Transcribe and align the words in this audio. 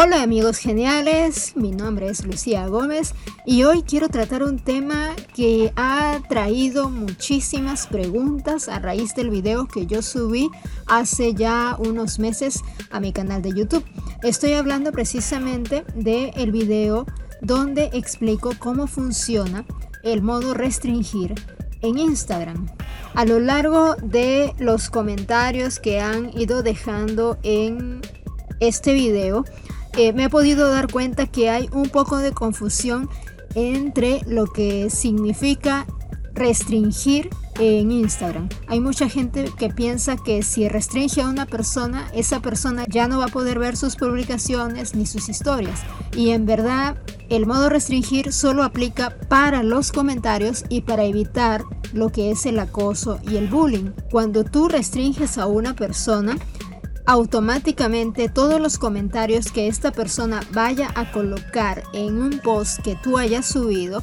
Hola 0.00 0.22
amigos 0.22 0.58
geniales, 0.58 1.56
mi 1.56 1.72
nombre 1.72 2.06
es 2.08 2.24
Lucía 2.24 2.68
Gómez 2.68 3.14
y 3.44 3.64
hoy 3.64 3.82
quiero 3.82 4.08
tratar 4.08 4.44
un 4.44 4.60
tema 4.60 5.16
que 5.34 5.72
ha 5.74 6.20
traído 6.28 6.88
muchísimas 6.88 7.88
preguntas 7.88 8.68
a 8.68 8.78
raíz 8.78 9.16
del 9.16 9.28
video 9.28 9.66
que 9.66 9.86
yo 9.86 10.00
subí 10.02 10.50
hace 10.86 11.34
ya 11.34 11.76
unos 11.80 12.20
meses 12.20 12.62
a 12.92 13.00
mi 13.00 13.12
canal 13.12 13.42
de 13.42 13.52
YouTube. 13.52 13.84
Estoy 14.22 14.52
hablando 14.52 14.92
precisamente 14.92 15.84
del 15.96 16.30
el 16.36 16.52
video 16.52 17.04
donde 17.42 17.90
explico 17.92 18.52
cómo 18.56 18.86
funciona 18.86 19.66
el 20.04 20.22
modo 20.22 20.54
restringir 20.54 21.34
en 21.82 21.98
Instagram. 21.98 22.68
A 23.14 23.24
lo 23.24 23.40
largo 23.40 23.96
de 23.96 24.54
los 24.60 24.90
comentarios 24.90 25.80
que 25.80 25.98
han 25.98 26.30
ido 26.38 26.62
dejando 26.62 27.36
en 27.42 28.00
este 28.60 28.92
video, 28.92 29.44
me 30.14 30.24
he 30.24 30.28
podido 30.28 30.70
dar 30.70 30.90
cuenta 30.90 31.26
que 31.26 31.50
hay 31.50 31.68
un 31.72 31.88
poco 31.88 32.18
de 32.18 32.32
confusión 32.32 33.08
entre 33.54 34.20
lo 34.26 34.46
que 34.46 34.90
significa 34.90 35.86
restringir 36.34 37.30
en 37.58 37.90
Instagram. 37.90 38.48
Hay 38.68 38.78
mucha 38.78 39.08
gente 39.08 39.50
que 39.58 39.70
piensa 39.70 40.16
que 40.16 40.42
si 40.42 40.68
restringe 40.68 41.20
a 41.20 41.28
una 41.28 41.46
persona, 41.46 42.08
esa 42.14 42.40
persona 42.40 42.84
ya 42.88 43.08
no 43.08 43.18
va 43.18 43.24
a 43.24 43.28
poder 43.28 43.58
ver 43.58 43.76
sus 43.76 43.96
publicaciones 43.96 44.94
ni 44.94 45.04
sus 45.04 45.28
historias. 45.28 45.80
Y 46.16 46.30
en 46.30 46.46
verdad, 46.46 46.96
el 47.28 47.46
modo 47.46 47.68
restringir 47.68 48.32
solo 48.32 48.62
aplica 48.62 49.16
para 49.28 49.64
los 49.64 49.90
comentarios 49.90 50.64
y 50.68 50.82
para 50.82 51.04
evitar 51.04 51.64
lo 51.92 52.10
que 52.10 52.30
es 52.30 52.46
el 52.46 52.60
acoso 52.60 53.18
y 53.28 53.36
el 53.36 53.48
bullying. 53.48 53.90
Cuando 54.10 54.44
tú 54.44 54.68
restringes 54.68 55.38
a 55.38 55.46
una 55.46 55.74
persona, 55.74 56.38
automáticamente 57.08 58.28
todos 58.28 58.60
los 58.60 58.76
comentarios 58.76 59.50
que 59.50 59.66
esta 59.66 59.92
persona 59.92 60.42
vaya 60.52 60.92
a 60.94 61.10
colocar 61.10 61.82
en 61.94 62.20
un 62.20 62.38
post 62.40 62.82
que 62.82 62.96
tú 62.96 63.16
hayas 63.16 63.46
subido, 63.46 64.02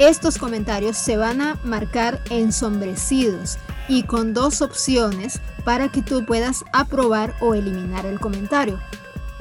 estos 0.00 0.36
comentarios 0.36 0.96
se 0.96 1.16
van 1.16 1.40
a 1.40 1.54
marcar 1.62 2.20
ensombrecidos 2.30 3.58
y 3.88 4.02
con 4.02 4.34
dos 4.34 4.60
opciones 4.60 5.40
para 5.64 5.88
que 5.92 6.02
tú 6.02 6.26
puedas 6.26 6.64
aprobar 6.72 7.36
o 7.40 7.54
eliminar 7.54 8.04
el 8.06 8.18
comentario. 8.18 8.80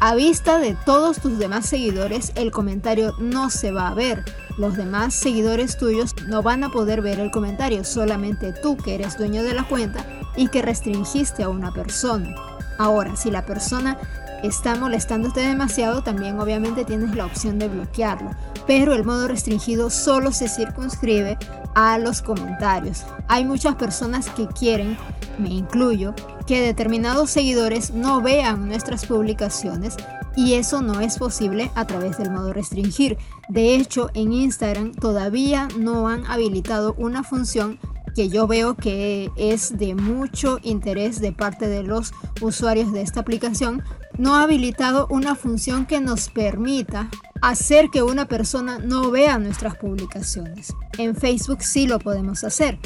A 0.00 0.14
vista 0.14 0.58
de 0.58 0.76
todos 0.84 1.20
tus 1.20 1.38
demás 1.38 1.64
seguidores, 1.64 2.32
el 2.34 2.50
comentario 2.50 3.14
no 3.18 3.48
se 3.48 3.72
va 3.72 3.88
a 3.88 3.94
ver. 3.94 4.26
Los 4.58 4.76
demás 4.76 5.14
seguidores 5.14 5.78
tuyos 5.78 6.14
no 6.28 6.42
van 6.42 6.62
a 6.64 6.68
poder 6.68 7.00
ver 7.00 7.18
el 7.18 7.30
comentario, 7.30 7.82
solamente 7.82 8.52
tú 8.52 8.76
que 8.76 8.94
eres 8.96 9.16
dueño 9.16 9.42
de 9.42 9.54
la 9.54 9.66
cuenta 9.66 10.04
y 10.36 10.48
que 10.48 10.60
restringiste 10.60 11.44
a 11.44 11.48
una 11.48 11.72
persona. 11.72 12.53
Ahora, 12.78 13.16
si 13.16 13.30
la 13.30 13.46
persona 13.46 13.98
está 14.42 14.74
molestándote 14.74 15.40
demasiado, 15.40 16.02
también 16.02 16.38
obviamente 16.38 16.84
tienes 16.84 17.14
la 17.14 17.26
opción 17.26 17.58
de 17.58 17.68
bloquearlo. 17.68 18.30
Pero 18.66 18.94
el 18.94 19.04
modo 19.04 19.28
restringido 19.28 19.90
solo 19.90 20.32
se 20.32 20.48
circunscribe 20.48 21.38
a 21.74 21.98
los 21.98 22.22
comentarios. 22.22 23.04
Hay 23.28 23.44
muchas 23.44 23.76
personas 23.76 24.28
que 24.30 24.46
quieren, 24.46 24.96
me 25.38 25.50
incluyo, 25.50 26.14
que 26.46 26.60
determinados 26.60 27.30
seguidores 27.30 27.92
no 27.92 28.20
vean 28.20 28.68
nuestras 28.68 29.06
publicaciones 29.06 29.96
y 30.36 30.54
eso 30.54 30.82
no 30.82 31.00
es 31.00 31.18
posible 31.18 31.70
a 31.74 31.86
través 31.86 32.18
del 32.18 32.30
modo 32.30 32.52
restringir. 32.52 33.18
De 33.48 33.76
hecho, 33.76 34.10
en 34.14 34.32
Instagram 34.32 34.92
todavía 34.92 35.68
no 35.78 36.08
han 36.08 36.26
habilitado 36.26 36.94
una 36.98 37.22
función 37.22 37.78
que 38.14 38.28
yo 38.28 38.46
veo 38.46 38.74
que 38.74 39.30
es 39.36 39.76
de 39.76 39.94
mucho 39.94 40.58
interés 40.62 41.20
de 41.20 41.32
parte 41.32 41.68
de 41.68 41.82
los 41.82 42.12
usuarios 42.40 42.92
de 42.92 43.02
esta 43.02 43.20
aplicación, 43.20 43.82
no 44.16 44.36
ha 44.36 44.42
habilitado 44.42 45.06
una 45.10 45.34
función 45.34 45.86
que 45.86 46.00
nos 46.00 46.28
permita 46.28 47.10
hacer 47.42 47.90
que 47.90 48.02
una 48.02 48.26
persona 48.26 48.78
no 48.78 49.10
vea 49.10 49.38
nuestras 49.38 49.76
publicaciones. 49.76 50.72
En 50.98 51.16
Facebook 51.16 51.62
sí 51.62 51.86
lo 51.86 51.98
podemos 51.98 52.44
hacer. 52.44 52.78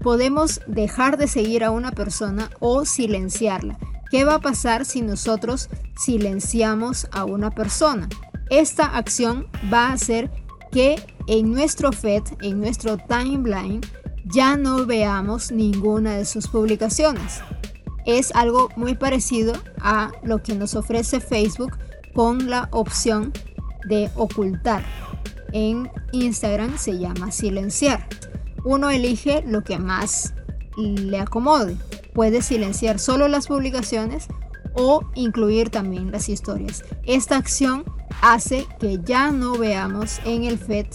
Podemos 0.00 0.60
dejar 0.66 1.16
de 1.16 1.26
seguir 1.26 1.64
a 1.64 1.70
una 1.70 1.90
persona 1.90 2.50
o 2.60 2.84
silenciarla. 2.84 3.78
¿Qué 4.10 4.24
va 4.24 4.34
a 4.34 4.40
pasar 4.40 4.84
si 4.84 5.00
nosotros 5.00 5.70
silenciamos 5.96 7.08
a 7.10 7.24
una 7.24 7.50
persona? 7.50 8.08
Esta 8.50 8.84
acción 8.84 9.46
va 9.72 9.88
a 9.88 9.92
hacer 9.94 10.30
que 10.70 11.02
en 11.26 11.50
nuestro 11.50 11.90
feed, 11.90 12.22
en 12.42 12.60
nuestro 12.60 12.98
timeline, 12.98 13.80
ya 14.24 14.56
no 14.56 14.86
veamos 14.86 15.52
ninguna 15.52 16.16
de 16.16 16.24
sus 16.24 16.48
publicaciones. 16.48 17.40
Es 18.06 18.34
algo 18.34 18.68
muy 18.76 18.94
parecido 18.94 19.54
a 19.80 20.12
lo 20.22 20.42
que 20.42 20.54
nos 20.54 20.74
ofrece 20.74 21.20
Facebook 21.20 21.78
con 22.14 22.50
la 22.50 22.68
opción 22.70 23.32
de 23.88 24.10
ocultar. 24.14 24.84
En 25.52 25.90
Instagram 26.12 26.76
se 26.78 26.98
llama 26.98 27.30
silenciar. 27.30 28.06
Uno 28.64 28.90
elige 28.90 29.42
lo 29.46 29.62
que 29.62 29.78
más 29.78 30.34
le 30.76 31.18
acomode. 31.18 31.76
Puede 32.12 32.42
silenciar 32.42 32.98
solo 32.98 33.28
las 33.28 33.46
publicaciones 33.46 34.26
o 34.74 35.02
incluir 35.14 35.70
también 35.70 36.10
las 36.10 36.28
historias. 36.28 36.84
Esta 37.04 37.36
acción 37.36 37.84
hace 38.22 38.66
que 38.80 39.00
ya 39.04 39.30
no 39.30 39.56
veamos 39.56 40.18
en 40.24 40.44
el 40.44 40.58
feed 40.58 40.86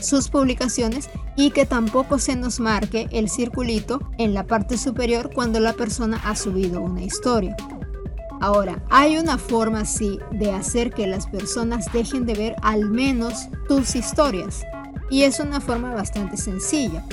sus 0.00 0.28
publicaciones 0.28 1.08
y 1.36 1.50
que 1.50 1.66
tampoco 1.66 2.18
se 2.18 2.36
nos 2.36 2.60
marque 2.60 3.08
el 3.10 3.28
circulito 3.28 4.00
en 4.18 4.34
la 4.34 4.44
parte 4.44 4.78
superior 4.78 5.30
cuando 5.34 5.60
la 5.60 5.74
persona 5.74 6.20
ha 6.24 6.36
subido 6.36 6.80
una 6.80 7.02
historia. 7.02 7.56
Ahora, 8.40 8.82
hay 8.90 9.16
una 9.16 9.38
forma 9.38 9.80
así 9.80 10.18
de 10.30 10.52
hacer 10.52 10.90
que 10.92 11.06
las 11.06 11.26
personas 11.26 11.90
dejen 11.92 12.26
de 12.26 12.34
ver 12.34 12.56
al 12.62 12.90
menos 12.90 13.48
tus 13.68 13.96
historias. 13.96 14.62
Y 15.10 15.22
es 15.22 15.40
una 15.40 15.60
forma 15.60 15.94
bastante 15.94 16.36
sencilla. 16.36 17.04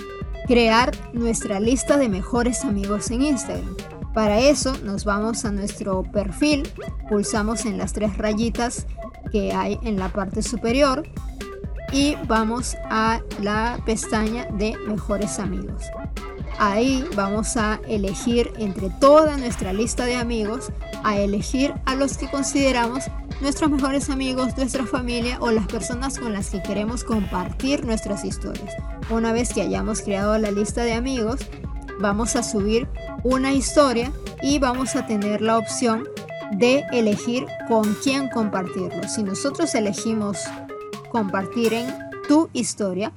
Crear 0.48 0.92
nuestra 1.14 1.60
lista 1.60 1.98
de 1.98 2.10
mejores 2.10 2.66
amigos 2.66 3.10
en 3.12 3.22
Instagram. 3.22 3.76
Para 4.14 4.40
eso 4.40 4.76
nos 4.84 5.06
vamos 5.06 5.46
a 5.46 5.52
nuestro 5.52 6.04
perfil, 6.04 6.68
pulsamos 7.10 7.66
en 7.66 7.78
las 7.78 7.94
tres 7.94 8.16
rayitas 8.18 8.86
que 9.32 9.54
hay 9.54 9.80
en 9.84 9.98
la 9.98 10.10
parte 10.10 10.44
superior 10.44 11.04
y 11.94 12.16
vamos 12.28 12.76
a 12.90 13.22
la 13.42 13.80
pestaña 13.86 14.48
de 14.58 14.76
mejores 14.88 15.40
amigos. 15.40 15.84
Ahí 16.60 17.08
vamos 17.16 17.56
a 17.56 17.80
elegir 17.88 18.52
entre 18.58 18.90
toda 18.90 19.38
nuestra 19.38 19.74
lista 19.74 20.06
de 20.06 20.16
amigos, 20.16 20.72
a 21.04 21.18
elegir 21.18 21.74
a 21.86 21.96
los 21.96 22.18
que 22.18 22.30
consideramos 22.30 23.06
nuestros 23.42 23.70
mejores 23.70 24.10
amigos, 24.10 24.56
nuestra 24.58 24.86
familia 24.86 25.38
o 25.40 25.52
las 25.52 25.68
personas 25.68 26.20
con 26.20 26.34
las 26.34 26.50
que 26.50 26.62
queremos 26.62 27.04
compartir 27.04 27.86
nuestras 27.86 28.26
historias. 28.26 28.74
Una 29.10 29.32
vez 29.32 29.54
que 29.54 29.62
hayamos 29.62 30.02
creado 30.02 30.38
la 30.38 30.52
lista 30.52 30.84
de 30.84 30.94
amigos, 30.94 31.42
vamos 32.00 32.36
a 32.36 32.44
subir 32.44 32.88
una 33.24 33.54
historia 33.54 34.12
y 34.42 34.60
vamos 34.60 34.96
a 34.96 35.06
tener 35.06 35.42
la 35.42 35.58
opción 35.58 36.08
de 36.54 36.86
elegir 36.92 37.46
con 37.68 37.96
quién 38.04 38.30
compartirlo. 38.30 39.08
Si 39.08 39.24
nosotros 39.24 39.74
elegimos 39.76 40.38
compartir 41.14 41.74
en 41.74 41.88
tu 42.28 42.50
historia. 42.54 43.14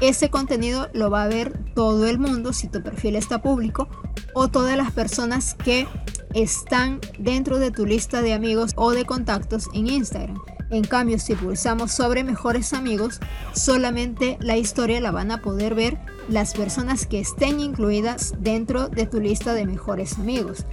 Ese 0.00 0.30
contenido 0.30 0.88
lo 0.94 1.10
va 1.10 1.24
a 1.24 1.28
ver 1.28 1.58
todo 1.74 2.06
el 2.06 2.18
mundo 2.18 2.52
si 2.52 2.68
tu 2.68 2.82
perfil 2.82 3.16
está 3.16 3.42
público 3.42 3.88
o 4.34 4.48
todas 4.48 4.76
las 4.76 4.92
personas 4.92 5.54
que 5.54 5.86
están 6.32 7.00
dentro 7.18 7.58
de 7.58 7.72
tu 7.72 7.86
lista 7.86 8.22
de 8.22 8.32
amigos 8.32 8.72
o 8.76 8.92
de 8.92 9.04
contactos 9.04 9.68
en 9.74 9.88
Instagram. 9.88 10.40
En 10.70 10.84
cambio, 10.84 11.18
si 11.18 11.34
pulsamos 11.34 11.92
sobre 11.92 12.24
mejores 12.24 12.72
amigos, 12.72 13.20
solamente 13.52 14.38
la 14.40 14.56
historia 14.56 15.00
la 15.00 15.10
van 15.10 15.30
a 15.30 15.42
poder 15.42 15.74
ver 15.74 15.98
las 16.28 16.54
personas 16.54 17.06
que 17.06 17.20
estén 17.20 17.60
incluidas 17.60 18.34
dentro 18.38 18.88
de 18.88 19.06
tu 19.06 19.20
lista 19.20 19.54
de 19.54 19.66
mejores 19.66 20.18
amigos. 20.18 20.64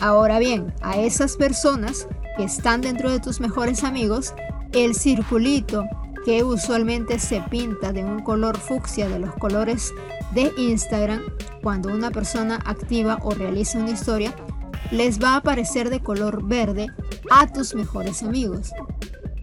Ahora 0.00 0.38
bien, 0.38 0.74
a 0.80 0.96
esas 0.98 1.36
personas 1.36 2.08
que 2.36 2.44
están 2.44 2.80
dentro 2.80 3.10
de 3.10 3.20
tus 3.20 3.40
mejores 3.40 3.84
amigos, 3.84 4.34
el 4.72 4.94
circulito 4.94 5.84
que 6.24 6.44
usualmente 6.44 7.18
se 7.18 7.40
pinta 7.42 7.92
de 7.92 8.04
un 8.04 8.20
color 8.20 8.56
fucsia 8.58 9.08
de 9.08 9.18
los 9.18 9.34
colores 9.36 9.92
de 10.34 10.52
Instagram, 10.56 11.22
cuando 11.62 11.92
una 11.92 12.10
persona 12.10 12.58
activa 12.64 13.18
o 13.22 13.30
realiza 13.30 13.78
una 13.78 13.90
historia, 13.90 14.34
les 14.90 15.22
va 15.22 15.30
a 15.30 15.36
aparecer 15.36 15.90
de 15.90 16.00
color 16.00 16.44
verde 16.46 16.88
a 17.30 17.46
tus 17.46 17.74
mejores 17.74 18.22
amigos. 18.22 18.72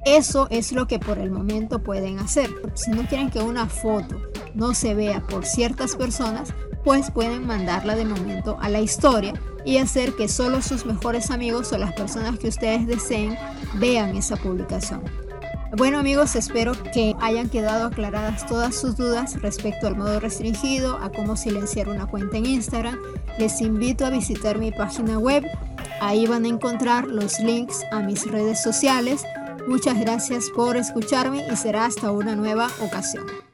Eso 0.06 0.48
es 0.52 0.72
lo 0.72 0.88
que 0.88 1.00
por 1.00 1.18
el 1.18 1.32
momento 1.32 1.84
pueden 1.84 2.20
hacer. 2.20 2.50
Si 2.76 2.92
no 2.92 3.06
quieren 3.08 3.30
que 3.30 3.42
una 3.42 3.68
foto 3.68 4.22
no 4.54 4.74
se 4.74 4.94
vea 4.94 5.22
por 5.22 5.46
ciertas 5.46 5.96
personas, 5.96 6.54
pues 6.88 7.12
pueden 7.12 7.46
mandarla 7.46 7.98
de 7.98 8.06
momento 8.06 8.58
a 8.62 8.70
la 8.70 8.80
historia 8.80 9.34
y 9.66 9.76
hacer 9.76 10.16
que 10.16 10.30
solo 10.30 10.62
sus 10.62 10.86
mejores 10.86 11.32
amigos 11.32 11.74
o 11.74 11.78
las 11.78 11.92
personas 11.92 12.40
que 12.40 12.48
ustedes 12.48 12.88
deseen 12.88 13.38
vean 13.74 14.16
esa 14.16 14.38
publicación. 14.38 15.02
Bueno 15.76 16.00
amigos, 16.00 16.38
espero 16.38 16.72
que 16.94 17.14
hayan 17.20 17.50
quedado 17.50 17.88
aclaradas 17.88 18.46
todas 18.46 18.74
sus 18.74 18.96
dudas 18.96 19.42
respecto 19.42 19.86
al 19.86 19.98
modo 19.98 20.22
restringido, 20.22 20.98
a 21.04 21.12
cómo 21.12 21.36
silenciar 21.36 21.90
una 21.90 22.06
cuenta 22.06 22.38
en 22.38 22.46
Instagram. 22.46 22.98
Les 23.38 23.60
invito 23.60 24.06
a 24.06 24.10
visitar 24.10 24.58
mi 24.58 24.72
página 24.72 25.20
web 25.20 25.44
Ahí 26.00 26.26
van 26.26 26.46
a 26.46 26.48
encontrar 26.48 27.06
los 27.06 27.42
links 27.42 27.84
a 27.92 28.00
mis 28.00 28.26
redes 28.32 28.64
sociales. 28.64 29.26
Muchas 29.68 30.00
gracias 30.00 30.50
por 30.56 30.78
escucharme 30.78 31.46
y 31.52 31.56
será 31.58 31.84
hasta 31.84 32.12
una 32.12 32.34
nueva 32.38 32.70
ocasión. 32.80 33.26